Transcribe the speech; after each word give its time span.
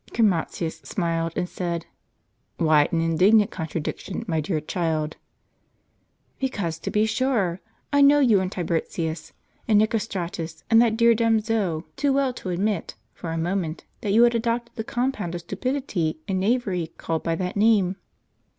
Chromatins 0.13 0.83
smiled, 0.83 1.33
and 1.35 1.47
said: 1.47 1.85
"Why 2.57 2.87
an 2.91 3.01
indignant 3.01 3.51
contra 3.51 3.79
diction, 3.79 4.23
my 4.25 4.41
dear 4.41 4.59
child?" 4.59 5.15
"Because, 6.39 6.79
to 6.79 6.89
be 6.89 7.05
sure, 7.05 7.61
I 7.93 8.01
know 8.01 8.19
you 8.19 8.39
and 8.39 8.51
Tiburtius, 8.51 9.31
and 9.67 9.79
JSTicostratus, 9.79 10.63
and 10.71 10.81
that 10.81 10.97
dear 10.97 11.13
dumb 11.13 11.39
Zoe, 11.39 11.83
too 11.97 12.13
well 12.13 12.33
to 12.33 12.49
admit, 12.49 12.95
for 13.13 13.31
a 13.31 13.37
moment, 13.37 13.85
that 14.01 14.11
you 14.11 14.23
had 14.23 14.33
adopted 14.33 14.75
the 14.75 14.83
compound 14.83 15.35
of 15.35 15.41
stupidity 15.41 16.17
and 16.27 16.39
knavery 16.39 16.87
called 16.97 17.21
by 17.21 17.35
that 17.35 17.55
name." 17.55 17.95